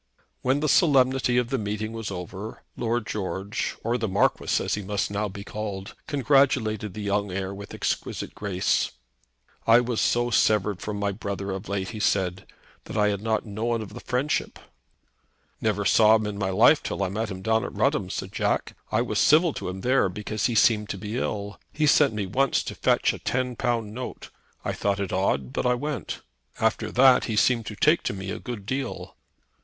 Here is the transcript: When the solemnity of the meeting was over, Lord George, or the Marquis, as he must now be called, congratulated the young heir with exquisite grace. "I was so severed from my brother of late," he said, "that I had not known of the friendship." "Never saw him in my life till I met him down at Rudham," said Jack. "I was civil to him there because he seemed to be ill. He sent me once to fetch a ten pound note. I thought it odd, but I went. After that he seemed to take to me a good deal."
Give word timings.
When 0.41 0.61
the 0.61 0.67
solemnity 0.67 1.37
of 1.37 1.51
the 1.51 1.59
meeting 1.59 1.93
was 1.93 2.09
over, 2.09 2.63
Lord 2.75 3.05
George, 3.05 3.75
or 3.83 3.99
the 3.99 4.07
Marquis, 4.07 4.63
as 4.63 4.73
he 4.73 4.81
must 4.81 5.11
now 5.11 5.29
be 5.29 5.43
called, 5.43 5.93
congratulated 6.07 6.95
the 6.95 7.03
young 7.03 7.31
heir 7.31 7.53
with 7.53 7.71
exquisite 7.75 8.33
grace. 8.33 8.93
"I 9.67 9.79
was 9.79 10.01
so 10.01 10.31
severed 10.31 10.81
from 10.81 10.97
my 10.97 11.11
brother 11.11 11.51
of 11.51 11.69
late," 11.69 11.89
he 11.89 11.99
said, 11.99 12.47
"that 12.85 12.97
I 12.97 13.09
had 13.09 13.21
not 13.21 13.45
known 13.45 13.83
of 13.83 13.93
the 13.93 13.99
friendship." 13.99 14.57
"Never 15.61 15.85
saw 15.85 16.15
him 16.15 16.25
in 16.25 16.35
my 16.39 16.49
life 16.49 16.81
till 16.81 17.03
I 17.03 17.09
met 17.09 17.29
him 17.29 17.43
down 17.43 17.63
at 17.63 17.75
Rudham," 17.75 18.09
said 18.09 18.31
Jack. 18.33 18.75
"I 18.91 19.03
was 19.03 19.19
civil 19.19 19.53
to 19.53 19.69
him 19.69 19.81
there 19.81 20.09
because 20.09 20.47
he 20.47 20.55
seemed 20.55 20.89
to 20.89 20.97
be 20.97 21.15
ill. 21.19 21.59
He 21.71 21.85
sent 21.85 22.11
me 22.15 22.25
once 22.25 22.63
to 22.63 22.73
fetch 22.73 23.13
a 23.13 23.19
ten 23.19 23.55
pound 23.55 23.93
note. 23.93 24.31
I 24.65 24.73
thought 24.73 24.99
it 24.99 25.13
odd, 25.13 25.53
but 25.53 25.67
I 25.67 25.75
went. 25.75 26.21
After 26.59 26.91
that 26.91 27.25
he 27.25 27.35
seemed 27.35 27.67
to 27.67 27.75
take 27.75 28.01
to 28.05 28.13
me 28.13 28.31
a 28.31 28.39
good 28.39 28.65
deal." 28.65 29.15